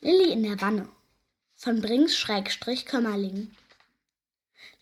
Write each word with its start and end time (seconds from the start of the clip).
Lilli 0.00 0.32
in 0.32 0.42
der 0.42 0.60
Wanne 0.60 0.88
von 1.56 1.80
Brings 1.80 2.16
Schrägstrich 2.16 2.84
Kömmerling. 2.84 3.52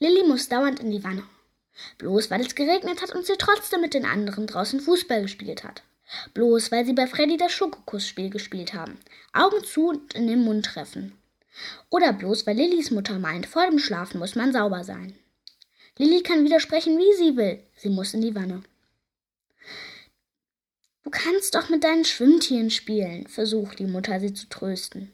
Lilli 0.00 0.26
muss 0.26 0.48
dauernd 0.48 0.80
in 0.80 0.90
die 0.90 1.04
Wanne. 1.04 1.22
Bloß 1.98 2.30
weil 2.30 2.40
es 2.40 2.54
geregnet 2.54 3.02
hat 3.02 3.14
und 3.14 3.24
sie 3.24 3.36
trotzdem 3.38 3.82
mit 3.82 3.94
den 3.94 4.04
anderen 4.04 4.46
draußen 4.46 4.80
Fußball 4.80 5.22
gespielt 5.22 5.62
hat. 5.62 5.82
Bloß 6.34 6.72
weil 6.72 6.84
sie 6.84 6.92
bei 6.92 7.06
Freddy 7.06 7.36
das 7.36 7.52
Schokokussspiel 7.52 8.30
gespielt 8.30 8.74
haben. 8.74 8.98
Augen 9.32 9.64
zu 9.64 9.90
und 9.90 10.14
in 10.14 10.26
den 10.26 10.42
Mund 10.42 10.66
treffen. 10.66 11.16
Oder 11.88 12.12
bloß 12.12 12.46
weil 12.46 12.56
Lillis 12.56 12.90
Mutter 12.90 13.18
meint, 13.18 13.46
vor 13.46 13.64
dem 13.66 13.78
Schlafen 13.78 14.18
muss 14.18 14.34
man 14.34 14.52
sauber 14.52 14.82
sein. 14.82 15.16
Lilli 15.98 16.22
kann 16.22 16.44
widersprechen, 16.44 16.98
wie 16.98 17.16
sie 17.16 17.36
will. 17.36 17.62
Sie 17.76 17.90
muss 17.90 18.14
in 18.14 18.22
die 18.22 18.34
Wanne. 18.34 18.64
Du 21.04 21.10
kannst 21.10 21.54
doch 21.54 21.68
mit 21.68 21.84
deinen 21.84 22.04
Schwimmtieren 22.04 22.70
spielen, 22.70 23.26
versucht 23.26 23.78
die 23.78 23.86
Mutter 23.86 24.20
sie 24.20 24.34
zu 24.34 24.48
trösten. 24.48 25.12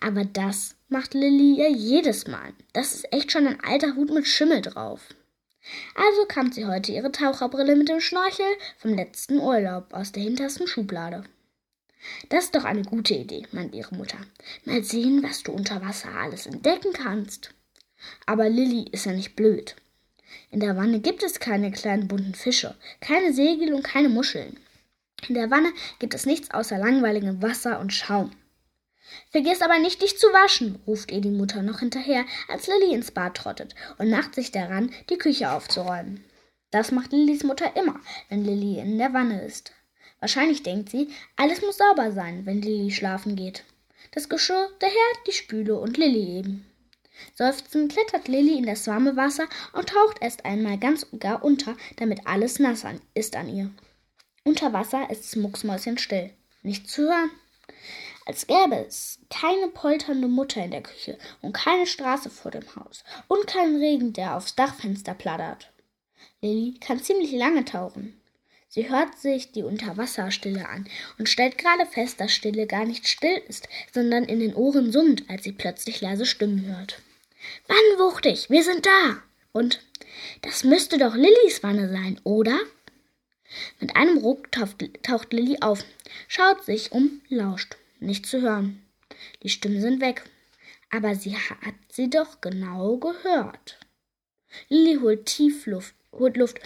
Aber 0.00 0.24
das 0.24 0.74
macht 0.88 1.14
Lilly 1.14 1.58
ja 1.58 1.68
jedes 1.68 2.26
Mal. 2.26 2.52
Das 2.72 2.94
ist 2.94 3.12
echt 3.12 3.32
schon 3.32 3.46
ein 3.46 3.62
alter 3.62 3.94
Hut 3.94 4.10
mit 4.10 4.26
Schimmel 4.26 4.62
drauf. 4.62 5.02
Also 5.94 6.24
kam 6.26 6.50
sie 6.50 6.64
heute 6.66 6.92
ihre 6.92 7.12
Taucherbrille 7.12 7.76
mit 7.76 7.88
dem 7.88 8.00
Schnorchel 8.00 8.46
vom 8.78 8.94
letzten 8.94 9.38
Urlaub 9.38 9.92
aus 9.92 10.12
der 10.12 10.22
hintersten 10.22 10.66
Schublade. 10.66 11.24
Das 12.30 12.44
ist 12.44 12.54
doch 12.54 12.64
eine 12.64 12.82
gute 12.82 13.14
Idee, 13.14 13.46
meint 13.52 13.74
ihre 13.74 13.94
Mutter. 13.94 14.18
Mal 14.64 14.82
sehen, 14.84 15.22
was 15.22 15.42
du 15.42 15.52
unter 15.52 15.82
Wasser 15.82 16.14
alles 16.14 16.46
entdecken 16.46 16.92
kannst. 16.92 17.50
Aber 18.24 18.48
Lilly 18.48 18.88
ist 18.92 19.04
ja 19.06 19.12
nicht 19.12 19.36
blöd. 19.36 19.76
In 20.50 20.60
der 20.60 20.76
Wanne 20.76 21.00
gibt 21.00 21.22
es 21.22 21.40
keine 21.40 21.70
kleinen 21.72 22.08
bunten 22.08 22.34
Fische, 22.34 22.76
keine 23.00 23.32
Segel 23.32 23.74
und 23.74 23.82
keine 23.82 24.08
Muscheln. 24.08 24.58
In 25.26 25.34
der 25.34 25.50
Wanne 25.50 25.72
gibt 25.98 26.14
es 26.14 26.26
nichts 26.26 26.50
außer 26.50 26.78
langweiligem 26.78 27.42
Wasser 27.42 27.80
und 27.80 27.92
Schaum. 27.92 28.30
Vergiss 29.30 29.62
aber 29.62 29.78
nicht, 29.78 30.02
dich 30.02 30.18
zu 30.18 30.26
waschen, 30.28 30.78
ruft 30.86 31.10
ihr 31.10 31.20
die 31.20 31.30
Mutter 31.30 31.62
noch 31.62 31.80
hinterher, 31.80 32.24
als 32.48 32.66
Lilly 32.66 32.94
ins 32.94 33.10
Bad 33.10 33.36
trottet 33.36 33.74
und 33.98 34.10
macht 34.10 34.34
sich 34.34 34.52
daran, 34.52 34.92
die 35.10 35.18
Küche 35.18 35.50
aufzuräumen. 35.50 36.24
Das 36.70 36.92
macht 36.92 37.12
Lillys 37.12 37.44
Mutter 37.44 37.74
immer, 37.76 37.98
wenn 38.28 38.44
Lilly 38.44 38.78
in 38.78 38.98
der 38.98 39.14
Wanne 39.14 39.42
ist. 39.42 39.72
Wahrscheinlich 40.20 40.62
denkt 40.62 40.90
sie, 40.90 41.08
alles 41.36 41.62
muss 41.62 41.78
sauber 41.78 42.12
sein, 42.12 42.44
wenn 42.44 42.60
Lilly 42.60 42.90
schlafen 42.90 43.36
geht. 43.36 43.64
Das 44.12 44.28
Geschirr, 44.28 44.68
der 44.80 44.88
Herd, 44.88 45.26
die 45.26 45.32
Spüle 45.32 45.78
und 45.78 45.96
Lilly 45.96 46.38
eben. 46.38 46.66
Seufzend 47.34 47.92
klettert 47.92 48.28
Lilly 48.28 48.58
in 48.58 48.66
das 48.66 48.86
warme 48.86 49.16
Wasser 49.16 49.46
und 49.72 49.88
taucht 49.88 50.18
erst 50.20 50.44
einmal 50.44 50.78
ganz 50.78 51.02
und 51.04 51.20
gar 51.20 51.42
unter, 51.42 51.76
damit 51.96 52.26
alles 52.26 52.58
nass 52.58 52.84
an, 52.84 53.00
ist 53.14 53.36
an 53.36 53.48
ihr. 53.48 53.70
Unter 54.48 54.72
Wasser 54.72 55.10
ist 55.10 55.24
es 55.24 55.36
mucksmäuschenstill. 55.36 56.30
Nicht 56.62 56.88
zu 56.88 57.02
hören. 57.02 57.30
Als 58.24 58.46
gäbe 58.46 58.76
es 58.76 59.18
keine 59.28 59.68
polternde 59.68 60.26
Mutter 60.26 60.64
in 60.64 60.70
der 60.70 60.80
Küche 60.80 61.18
und 61.42 61.52
keine 61.52 61.86
Straße 61.86 62.30
vor 62.30 62.50
dem 62.50 62.64
Haus 62.74 63.04
und 63.28 63.46
keinen 63.46 63.76
Regen, 63.76 64.14
der 64.14 64.38
aufs 64.38 64.54
Dachfenster 64.54 65.12
plattert. 65.12 65.70
Lilly 66.40 66.78
kann 66.80 67.02
ziemlich 67.02 67.32
lange 67.32 67.66
tauchen. 67.66 68.18
Sie 68.70 68.88
hört 68.88 69.18
sich 69.18 69.52
die 69.52 69.64
Unterwasserstille 69.64 70.66
an 70.66 70.88
und 71.18 71.28
stellt 71.28 71.58
gerade 71.58 71.84
fest, 71.84 72.18
dass 72.18 72.32
Stille 72.32 72.66
gar 72.66 72.86
nicht 72.86 73.06
still 73.06 73.42
ist, 73.48 73.68
sondern 73.92 74.24
in 74.24 74.40
den 74.40 74.54
Ohren 74.54 74.92
summt, 74.92 75.28
als 75.28 75.44
sie 75.44 75.52
plötzlich 75.52 76.00
leise 76.00 76.24
Stimmen 76.24 76.64
hört. 76.64 77.02
Wann 77.66 77.98
wuchtig, 77.98 78.48
wir 78.48 78.64
sind 78.64 78.86
da! 78.86 79.22
Und 79.52 79.82
das 80.40 80.64
müsste 80.64 80.96
doch 80.96 81.14
Lillys 81.14 81.62
Wanne 81.62 81.90
sein, 81.90 82.18
oder? 82.24 82.58
Mit 83.80 83.96
einem 83.96 84.18
Ruck 84.18 84.52
taucht, 84.52 84.76
taucht 85.02 85.32
Lilly 85.32 85.58
auf, 85.60 85.84
schaut 86.26 86.64
sich 86.64 86.92
um, 86.92 87.22
lauscht. 87.28 87.76
Nichts 88.00 88.30
zu 88.30 88.40
hören. 88.40 88.84
Die 89.42 89.48
Stimmen 89.48 89.80
sind 89.80 90.00
weg. 90.00 90.24
Aber 90.90 91.14
sie 91.14 91.36
hat 91.36 91.74
sie 91.90 92.08
doch 92.08 92.40
genau 92.40 92.96
gehört. 92.96 93.78
Lilly 94.68 94.98
holt 95.00 95.26
tief 95.26 95.66
Luft, 95.66 95.94
holt 96.12 96.36
Luft 96.36 96.60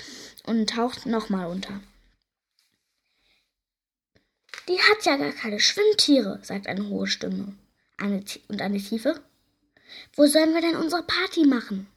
und 0.44 0.70
taucht 0.70 1.06
nochmal 1.06 1.46
unter. 1.46 1.80
Die 4.68 4.78
hat 4.78 5.04
ja 5.04 5.16
gar 5.16 5.32
keine 5.32 5.58
Schwimmtiere, 5.58 6.38
sagt 6.42 6.68
eine 6.68 6.88
hohe 6.88 7.06
Stimme. 7.06 7.56
Eine, 7.96 8.24
und 8.48 8.62
eine 8.62 8.78
tiefe. 8.78 9.20
Wo 10.14 10.26
sollen 10.26 10.54
wir 10.54 10.60
denn 10.60 10.76
unsere 10.76 11.02
Party 11.02 11.44
machen? 11.44 11.88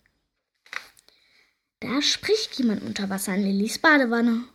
Da 1.79 2.01
spricht 2.01 2.55
jemand 2.55 2.81
unter 2.83 3.09
Wasser 3.09 3.35
in 3.35 3.43
Lillys 3.43 3.77
Badewanne. 3.77 4.45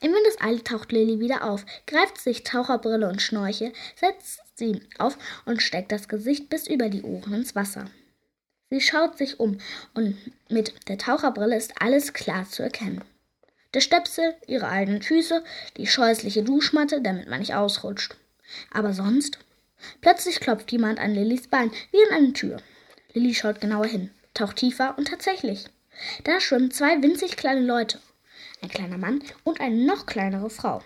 Im 0.00 0.12
Windeseile 0.12 0.62
taucht 0.64 0.92
Lilly 0.92 1.20
wieder 1.20 1.44
auf, 1.44 1.64
greift 1.86 2.18
sich 2.18 2.42
Taucherbrille 2.42 3.08
und 3.08 3.22
Schnorchel, 3.22 3.72
setzt 3.96 4.40
sie 4.56 4.82
auf 4.98 5.16
und 5.44 5.62
steckt 5.62 5.92
das 5.92 6.08
Gesicht 6.08 6.48
bis 6.50 6.66
über 6.66 6.88
die 6.88 7.02
Ohren 7.02 7.34
ins 7.34 7.54
Wasser. 7.54 7.86
Sie 8.70 8.80
schaut 8.80 9.16
sich 9.16 9.40
um 9.40 9.58
und 9.94 10.16
mit 10.48 10.74
der 10.88 10.98
Taucherbrille 10.98 11.56
ist 11.56 11.80
alles 11.80 12.12
klar 12.12 12.48
zu 12.48 12.62
erkennen. 12.62 13.02
Der 13.74 13.80
Stöpsel, 13.80 14.34
ihre 14.46 14.68
alten 14.68 15.02
Füße, 15.02 15.44
die 15.76 15.86
scheußliche 15.86 16.42
Duschmatte, 16.42 17.00
damit 17.00 17.28
man 17.28 17.40
nicht 17.40 17.54
ausrutscht. 17.54 18.16
Aber 18.72 18.92
sonst? 18.92 19.38
Plötzlich 20.00 20.40
klopft 20.40 20.72
jemand 20.72 20.98
an 20.98 21.14
Lillys 21.14 21.48
Bein, 21.48 21.70
wie 21.92 22.02
an 22.08 22.16
eine 22.16 22.32
Tür. 22.32 22.60
Lilly 23.12 23.34
schaut 23.34 23.60
genauer 23.60 23.86
hin, 23.86 24.10
taucht 24.34 24.56
tiefer 24.56 24.96
und 24.98 25.08
tatsächlich. 25.08 25.66
Da 26.24 26.40
schwimmen 26.40 26.70
zwei 26.70 27.00
winzig 27.02 27.36
kleine 27.36 27.60
Leute 27.60 28.00
ein 28.62 28.68
kleiner 28.68 28.98
Mann 28.98 29.22
und 29.44 29.60
eine 29.60 29.76
noch 29.84 30.06
kleinere 30.06 30.50
Frau. 30.50 30.82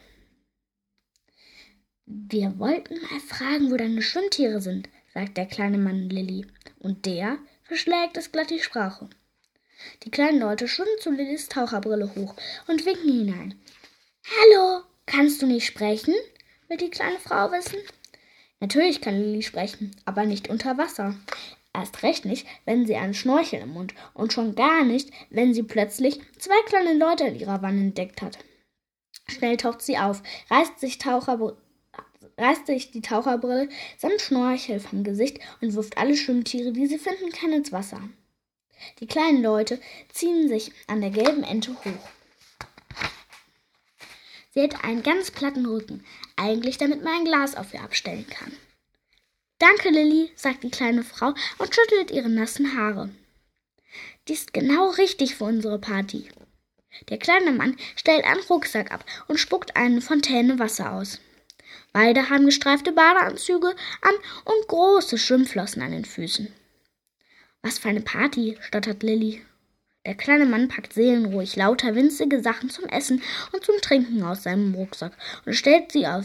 Wir 2.06 2.58
wollten 2.58 2.94
mal 2.94 3.20
fragen, 3.20 3.70
wo 3.70 3.76
deine 3.76 4.02
Schwimmtiere 4.02 4.60
sind, 4.60 4.88
sagt 5.14 5.36
der 5.36 5.46
kleine 5.46 5.78
Mann 5.78 6.08
Lilly, 6.08 6.46
und 6.78 7.06
der 7.06 7.38
verschlägt 7.64 8.16
es 8.16 8.32
glatt 8.32 8.50
die 8.50 8.60
Sprache. 8.60 9.08
Die 10.04 10.10
kleinen 10.10 10.40
Leute 10.40 10.68
schwimmen 10.68 10.98
zu 11.00 11.10
Lillys 11.10 11.48
Taucherbrille 11.48 12.14
hoch 12.14 12.34
und 12.66 12.84
winken 12.84 13.10
hinein. 13.10 13.54
Hallo, 14.24 14.82
kannst 15.06 15.42
du 15.42 15.46
nicht 15.46 15.66
sprechen? 15.66 16.14
will 16.68 16.76
die 16.76 16.90
kleine 16.90 17.18
Frau 17.18 17.50
wissen. 17.52 17.78
Natürlich 18.60 19.00
kann 19.00 19.20
Lilly 19.20 19.42
sprechen, 19.42 19.94
aber 20.04 20.24
nicht 20.24 20.48
unter 20.48 20.78
Wasser. 20.78 21.14
Erst 21.74 22.02
recht 22.02 22.24
nicht, 22.26 22.46
wenn 22.66 22.86
sie 22.86 22.96
einen 22.96 23.14
Schnorchel 23.14 23.60
im 23.60 23.70
Mund 23.70 23.94
und 24.12 24.32
schon 24.32 24.54
gar 24.54 24.84
nicht, 24.84 25.10
wenn 25.30 25.54
sie 25.54 25.62
plötzlich 25.62 26.20
zwei 26.38 26.60
kleine 26.66 26.94
Leute 26.94 27.24
in 27.24 27.38
ihrer 27.38 27.62
Wanne 27.62 27.80
entdeckt 27.80 28.20
hat. 28.20 28.38
Schnell 29.26 29.56
taucht 29.56 29.80
sie 29.80 29.96
auf, 29.96 30.22
reißt 30.50 30.78
sich, 30.80 30.98
reißt 32.38 32.66
sich 32.66 32.90
die 32.90 33.00
Taucherbrille 33.00 33.68
samt 33.96 34.20
Schnorchel 34.20 34.80
vom 34.80 35.02
Gesicht 35.02 35.38
und 35.60 35.74
wirft 35.74 35.96
alle 35.96 36.16
Schwimmtiere, 36.16 36.72
die 36.72 36.86
sie 36.86 36.98
finden 36.98 37.30
kann, 37.30 37.52
ins 37.52 37.72
Wasser. 37.72 38.00
Die 39.00 39.06
kleinen 39.06 39.42
Leute 39.42 39.80
ziehen 40.12 40.48
sich 40.48 40.72
an 40.88 41.00
der 41.00 41.10
gelben 41.10 41.44
Ente 41.44 41.72
hoch. 41.72 42.08
Sie 44.50 44.62
hat 44.62 44.84
einen 44.84 45.02
ganz 45.02 45.30
platten 45.30 45.64
Rücken, 45.64 46.04
eigentlich 46.36 46.76
damit 46.76 47.02
man 47.02 47.20
ein 47.20 47.24
Glas 47.24 47.54
auf 47.54 47.72
ihr 47.72 47.82
abstellen 47.82 48.26
kann. 48.28 48.52
Danke, 49.62 49.90
Lilly, 49.90 50.28
sagt 50.34 50.64
die 50.64 50.72
kleine 50.72 51.04
Frau 51.04 51.34
und 51.58 51.72
schüttelt 51.72 52.10
ihre 52.10 52.28
nassen 52.28 52.76
Haare. 52.76 53.10
Die 54.26 54.32
ist 54.32 54.52
genau 54.52 54.90
richtig 54.90 55.36
für 55.36 55.44
unsere 55.44 55.78
Party. 55.78 56.28
Der 57.10 57.18
kleine 57.18 57.52
Mann 57.52 57.76
stellt 57.94 58.24
einen 58.24 58.40
Rucksack 58.40 58.90
ab 58.90 59.04
und 59.28 59.38
spuckt 59.38 59.76
eine 59.76 60.00
Fontäne 60.00 60.58
Wasser 60.58 60.92
aus. 60.92 61.20
Beide 61.92 62.28
haben 62.28 62.46
gestreifte 62.46 62.90
Badeanzüge 62.90 63.76
an 64.00 64.14
und 64.44 64.66
große 64.66 65.16
Schwimmflossen 65.16 65.80
an 65.80 65.92
den 65.92 66.06
Füßen. 66.06 66.52
Was 67.62 67.78
für 67.78 67.88
eine 67.88 68.00
Party, 68.00 68.58
stottert 68.62 69.04
Lilly. 69.04 69.42
Der 70.04 70.16
kleine 70.16 70.46
Mann 70.46 70.66
packt 70.66 70.92
seelenruhig 70.92 71.54
lauter 71.54 71.94
winzige 71.94 72.42
Sachen 72.42 72.68
zum 72.68 72.86
Essen 72.86 73.22
und 73.52 73.62
zum 73.62 73.76
Trinken 73.80 74.24
aus 74.24 74.42
seinem 74.42 74.74
Rucksack 74.74 75.12
und 75.46 75.54
stellt 75.54 75.92
sie 75.92 76.08
auf, 76.08 76.24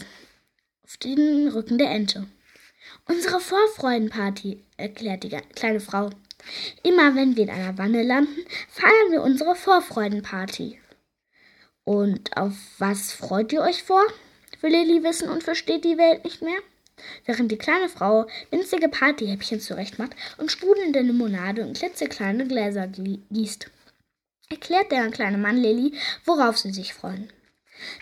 auf 0.84 0.98
den 0.98 1.50
Rücken 1.50 1.78
der 1.78 1.92
Ente. 1.92 2.26
Unsere 3.06 3.40
Vorfreudenparty, 3.40 4.64
erklärt 4.78 5.24
die 5.24 5.30
kleine 5.56 5.80
Frau. 5.80 6.10
Immer 6.84 7.16
wenn 7.16 7.36
wir 7.36 7.44
in 7.44 7.50
einer 7.50 7.78
Wanne 7.78 8.04
landen, 8.04 8.46
feiern 8.70 9.12
wir 9.12 9.22
unsere 9.22 9.56
Vorfreudenparty. 9.56 10.80
Und 11.84 12.36
auf 12.36 12.54
was 12.78 13.14
freut 13.14 13.54
ihr 13.54 13.62
euch 13.62 13.84
vor? 13.84 14.04
will 14.62 14.72
Lilly 14.72 15.04
wissen 15.04 15.30
und 15.30 15.44
versteht 15.44 15.86
die 15.86 15.98
Welt 15.98 16.24
nicht 16.24 16.42
mehr. 16.42 16.58
Während 17.26 17.52
die 17.52 17.58
kleine 17.58 17.90
Frau 17.90 18.28
winzige 18.50 18.90
Partyhäppchen 18.90 19.60
zurechtmacht 19.60 20.16
und 20.38 20.52
sprudelnde 20.52 21.02
Limonade 21.02 21.62
in 21.62 21.74
klitzekleine 21.74 22.48
Gläser 22.48 22.88
gießt, 22.88 23.70
erklärt 24.50 24.92
der 24.92 25.10
kleine 25.12 25.38
Mann 25.38 25.58
Lilly, 25.58 25.94
worauf 26.26 26.58
sie 26.58 26.74
sich 26.74 26.94
freuen. 26.94 27.32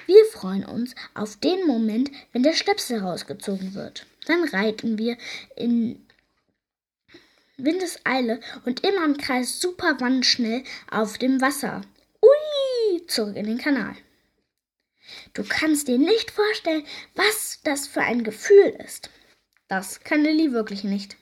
Wir 0.05 0.23
freuen 0.31 0.63
uns 0.63 0.95
auf 1.13 1.35
den 1.35 1.67
Moment, 1.67 2.09
wenn 2.31 2.43
der 2.43 2.53
Stöpsel 2.53 2.99
rausgezogen 2.99 3.73
wird. 3.73 4.05
Dann 4.25 4.43
reiten 4.45 4.97
wir 4.97 5.17
in 5.55 6.05
Windeseile 7.57 8.39
und 8.65 8.83
immer 8.85 9.05
im 9.05 9.17
Kreis 9.17 9.59
super 9.61 9.99
wandschnell 9.99 10.63
auf 10.91 11.17
dem 11.17 11.41
Wasser. 11.41 11.81
Ui! 12.21 13.07
Zurück 13.07 13.35
in 13.35 13.45
den 13.45 13.57
Kanal. 13.57 13.95
Du 15.33 15.43
kannst 15.47 15.87
dir 15.87 15.97
nicht 15.97 16.31
vorstellen, 16.31 16.85
was 17.13 17.59
das 17.63 17.87
für 17.87 18.01
ein 18.01 18.23
Gefühl 18.23 18.75
ist. 18.83 19.09
Das 19.67 20.01
kann 20.01 20.23
Lilly 20.23 20.51
wirklich 20.51 20.83
nicht. 20.83 21.17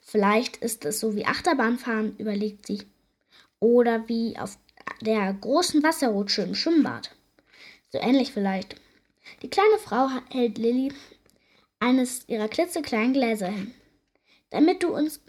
Vielleicht 0.00 0.58
ist 0.58 0.84
es 0.84 1.00
so 1.00 1.16
wie 1.16 1.26
Achterbahnfahren, 1.26 2.16
überlegt 2.18 2.66
sie. 2.66 2.82
Oder 3.58 4.08
wie 4.08 4.38
auf 4.38 4.56
der 5.00 5.32
großen 5.34 5.82
Wasserrutsche 5.82 6.42
im 6.42 6.54
Schwimmbad. 6.54 7.10
So 7.90 7.98
ähnlich 7.98 8.32
vielleicht. 8.32 8.76
Die 9.42 9.50
kleine 9.50 9.78
Frau 9.78 10.08
hält 10.30 10.58
Lilly 10.58 10.92
eines 11.84 12.26
ihrer 12.28 12.48
klitzekleinen 12.48 13.12
Gläser 13.12 13.48
hin. 13.48 13.74
Damit 14.50 14.82
du 14.82 14.94
uns, 14.94 15.20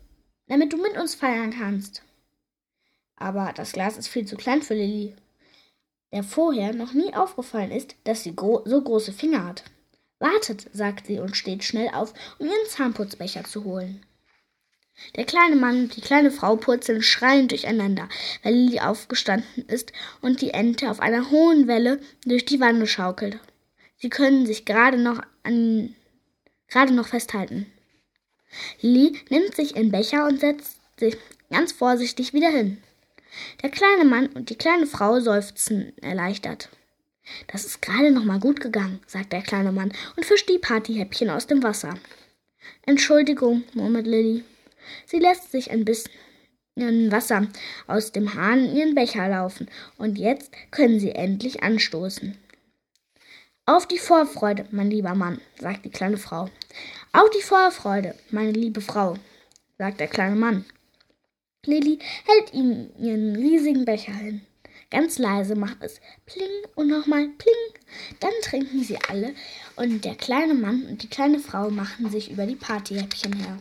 damit 0.48 0.72
du 0.72 0.78
mit 0.78 0.98
uns 0.98 1.13
feiern 1.13 1.54
kannst. 1.57 2.02
Aber 3.18 3.54
das 3.54 3.74
Glas 3.74 3.98
ist 3.98 4.07
viel 4.07 4.25
zu 4.25 4.38
klein 4.38 4.62
für 4.62 4.74
Lilly, 4.74 5.16
der 6.13 6.24
vorher 6.24 6.74
noch 6.74 6.94
nie 6.94 7.13
aufgefallen 7.13 7.72
ist, 7.72 7.96
dass 8.06 8.24
sie 8.24 8.36
gro 8.36 8.62
so 8.66 8.81
große 8.81 9.12
Finger 9.12 9.46
hat. 9.46 9.63
Wartet, 10.19 10.68
sagt 10.72 11.07
sie 11.07 11.19
und 11.19 11.36
steht 11.36 11.63
schnell 11.63 11.90
auf, 11.90 12.13
um 12.40 12.48
ihren 12.48 12.68
Zahnputzbecher 12.68 13.44
zu 13.44 13.66
holen. 13.66 14.06
Der 15.18 15.25
kleine 15.25 15.58
Mann 15.58 15.84
und 15.84 15.96
die 15.98 16.01
kleine 16.01 16.31
Frau 16.31 16.56
purzeln 16.56 17.01
schreiend 17.01 17.51
durcheinander, 17.51 18.08
weil 18.44 18.54
Lilly 18.54 18.80
aufgestanden 18.80 19.66
ist 19.68 19.92
und 20.22 20.40
die 20.40 20.51
Ente 20.51 20.90
auf 20.90 21.01
einer 21.01 21.31
hohen 21.31 21.68
Welle 21.68 22.00
durch 22.25 22.46
die 22.46 22.62
Wanne 22.62 22.88
schaukelt. 22.88 23.40
Sie 23.98 24.10
können 24.10 24.46
sich 24.46 24.63
gerade 24.63 24.98
noch 24.98 25.22
an 25.44 25.96
gerade 26.70 26.94
noch 26.94 27.08
festhalten. 27.08 27.72
Lilly 28.82 29.20
nimmt 29.30 29.56
sich 29.56 29.76
ihren 29.76 29.92
Becher 29.92 30.28
und 30.28 30.40
setzt 30.40 30.80
sich 31.00 31.18
ganz 31.50 31.72
vorsichtig 31.72 32.34
wieder 32.34 32.50
hin. 32.50 32.82
Der 33.62 33.70
kleine 33.70 34.06
Mann 34.06 34.28
und 34.28 34.50
die 34.50 34.58
kleine 34.58 34.88
Frau 34.88 35.20
seufzen 35.20 35.98
erleichtert. 36.02 36.70
Das 37.48 37.66
ist 37.66 37.82
gerade 37.82 38.12
noch 38.12 38.24
mal 38.24 38.40
gut 38.40 38.62
gegangen, 38.62 39.00
sagt 39.08 39.34
der 39.34 39.42
kleine 39.42 39.72
Mann 39.72 39.92
und 40.16 40.26
fischt 40.26 40.48
die 40.48 40.60
Partyhäppchen 40.60 41.30
aus 41.30 41.48
dem 41.48 41.64
Wasser. 41.64 41.96
Entschuldigung, 42.86 43.64
murmelt 43.74 44.08
Lilly. 44.08 44.44
Sie 45.06 45.20
lässt 45.20 45.52
sich 45.52 45.72
ein 45.72 45.86
bisschen 45.86 46.12
Wasser 47.12 47.48
aus 47.88 48.12
dem 48.12 48.36
Hahn 48.36 48.66
in 48.66 48.76
ihren 48.76 48.96
Becher 48.96 49.28
laufen 49.28 49.68
und 49.98 50.18
jetzt 50.18 50.52
können 50.72 51.00
sie 51.00 51.12
endlich 51.12 51.64
anstoßen. 51.64 52.38
Auf 53.68 53.88
die 53.88 53.98
Vorfreude, 53.98 54.68
mein 54.70 54.92
lieber 54.92 55.16
Mann, 55.16 55.42
sagt 55.60 55.86
die 55.86 55.90
kleine 55.90 56.18
Frau. 56.18 56.52
Auf 57.14 57.32
die 57.32 57.42
Vorfreude, 57.42 58.14
meine 58.30 58.52
liebe 58.52 58.80
Frau, 58.80 59.16
sagt 59.80 60.00
der 60.00 60.08
kleine 60.08 60.36
Mann. 60.36 60.66
Lilly 61.66 61.98
hält 62.26 62.54
ihm 62.54 62.92
ihren 63.00 63.36
riesigen 63.36 63.84
Becher 63.84 64.14
hin. 64.14 64.46
Ganz 64.92 65.18
leise 65.18 65.56
macht 65.56 65.78
es 65.82 66.00
Pling 66.28 66.48
und 66.76 66.90
nochmal 66.90 67.28
Pling. 67.40 67.84
Dann 68.20 68.34
trinken 68.44 68.84
sie 68.84 69.00
alle 69.10 69.34
und 69.78 70.06
der 70.06 70.14
kleine 70.14 70.54
Mann 70.54 70.86
und 70.86 71.02
die 71.02 71.10
kleine 71.10 71.40
Frau 71.40 71.72
machen 71.72 72.12
sich 72.12 72.30
über 72.30 72.46
die 72.46 72.56
Partyhäppchen 72.56 73.34
her. 73.34 73.58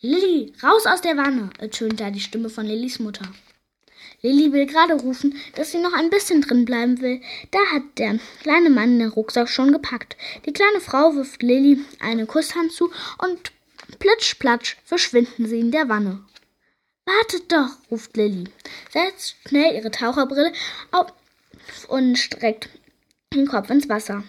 Lilly, 0.00 0.54
raus 0.62 0.86
aus 0.86 1.02
der 1.02 1.18
Wanne, 1.18 1.50
ertönt 1.58 2.00
da 2.00 2.10
die 2.10 2.20
Stimme 2.20 2.48
von 2.48 2.64
Lillys 2.64 3.00
Mutter. 3.00 3.26
Lilly 4.22 4.52
will 4.52 4.66
gerade 4.66 4.94
rufen, 4.94 5.36
dass 5.54 5.70
sie 5.70 5.78
noch 5.78 5.92
ein 5.92 6.10
bisschen 6.10 6.40
drin 6.40 6.64
bleiben 6.64 7.00
will. 7.00 7.20
Da 7.50 7.58
hat 7.72 7.82
der 7.98 8.18
kleine 8.42 8.70
Mann 8.70 8.98
den 8.98 9.08
Rucksack 9.08 9.48
schon 9.48 9.72
gepackt. 9.72 10.16
Die 10.46 10.52
kleine 10.52 10.80
Frau 10.80 11.14
wirft 11.14 11.42
Lilly 11.42 11.78
eine 12.00 12.26
Kusshand 12.26 12.72
zu 12.72 12.90
und 13.18 13.52
plitsch 13.98 14.38
platsch 14.38 14.76
verschwinden 14.84 15.46
sie 15.46 15.60
in 15.60 15.70
der 15.70 15.88
Wanne. 15.88 16.24
Wartet 17.04 17.52
doch, 17.52 17.68
ruft 17.90 18.16
Lilly, 18.16 18.44
setzt 18.90 19.36
schnell 19.46 19.74
ihre 19.74 19.90
Taucherbrille 19.90 20.52
auf 20.90 21.12
und 21.88 22.16
streckt 22.16 22.70
den 23.34 23.46
Kopf 23.46 23.68
ins 23.68 23.88
Wasser. 23.88 24.24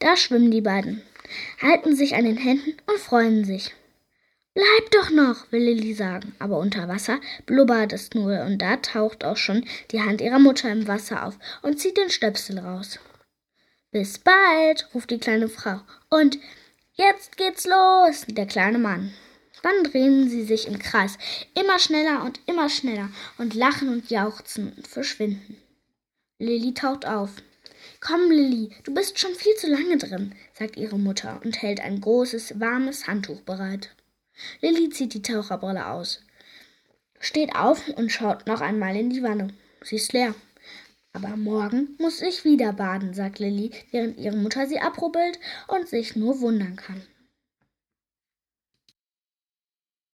Da 0.00 0.16
schwimmen 0.16 0.50
die 0.50 0.60
beiden, 0.60 1.02
halten 1.60 1.94
sich 1.94 2.16
an 2.16 2.24
den 2.24 2.36
Händen 2.36 2.74
und 2.86 2.98
freuen 2.98 3.44
sich. 3.44 3.72
Bleib 4.54 4.90
doch 4.92 5.10
noch, 5.10 5.50
will 5.50 5.64
Lilly 5.64 5.94
sagen, 5.94 6.36
aber 6.38 6.58
unter 6.58 6.86
Wasser 6.86 7.20
blubbert 7.44 7.92
es 7.92 8.14
nur 8.14 8.42
und 8.42 8.58
da 8.58 8.76
taucht 8.76 9.24
auch 9.24 9.36
schon 9.36 9.64
die 9.90 10.00
Hand 10.00 10.20
ihrer 10.20 10.38
Mutter 10.38 10.70
im 10.70 10.86
Wasser 10.86 11.26
auf 11.26 11.36
und 11.62 11.80
zieht 11.80 11.96
den 11.96 12.08
Stöpsel 12.08 12.60
raus. 12.60 13.00
Bis 13.90 14.18
bald, 14.18 14.88
ruft 14.94 15.10
die 15.10 15.18
kleine 15.18 15.48
Frau. 15.48 15.80
Und 16.08 16.38
jetzt 16.92 17.36
geht's 17.36 17.66
los, 17.66 18.26
der 18.28 18.46
kleine 18.46 18.78
Mann. 18.78 19.12
Dann 19.64 19.82
drehen 19.82 20.28
sie 20.28 20.44
sich 20.44 20.68
im 20.68 20.78
Kreis, 20.78 21.18
immer 21.58 21.80
schneller 21.80 22.22
und 22.22 22.38
immer 22.46 22.68
schneller, 22.68 23.08
und 23.38 23.54
lachen 23.54 23.88
und 23.88 24.08
jauchzen 24.08 24.72
und 24.76 24.86
verschwinden. 24.86 25.56
Lilly 26.38 26.74
taucht 26.74 27.06
auf. 27.06 27.30
Komm, 28.00 28.30
Lilly, 28.30 28.70
du 28.84 28.94
bist 28.94 29.18
schon 29.18 29.34
viel 29.34 29.54
zu 29.56 29.68
lange 29.68 29.96
drin, 29.96 30.34
sagt 30.52 30.76
ihre 30.76 30.98
Mutter 30.98 31.40
und 31.44 31.60
hält 31.60 31.80
ein 31.80 32.00
großes, 32.00 32.60
warmes 32.60 33.08
Handtuch 33.08 33.40
bereit. 33.40 33.90
Lilly 34.60 34.90
zieht 34.90 35.14
die 35.14 35.22
Taucherbrille 35.22 35.86
aus, 35.86 36.22
steht 37.20 37.54
auf 37.54 37.88
und 37.88 38.10
schaut 38.10 38.46
noch 38.46 38.60
einmal 38.60 38.96
in 38.96 39.10
die 39.10 39.22
Wanne. 39.22 39.48
Sie 39.82 39.96
ist 39.96 40.12
leer. 40.12 40.34
Aber 41.12 41.36
morgen 41.36 41.96
muss 41.98 42.22
ich 42.22 42.44
wieder 42.44 42.72
baden, 42.72 43.14
sagt 43.14 43.38
Lilly, 43.38 43.70
während 43.92 44.18
ihre 44.18 44.36
Mutter 44.36 44.66
sie 44.66 44.80
abrubbelt 44.80 45.38
und 45.68 45.88
sich 45.88 46.16
nur 46.16 46.40
wundern 46.40 46.74
kann. 46.74 47.02